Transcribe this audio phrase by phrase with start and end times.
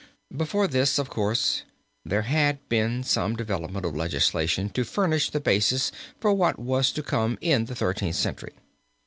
[0.35, 1.61] Before this, of course,
[2.03, 7.03] there had been some development of legislation to furnish the basis for what was to
[7.03, 8.53] come in the Thirteenth Century.